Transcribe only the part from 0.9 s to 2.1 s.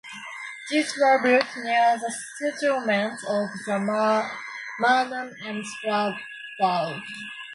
were built near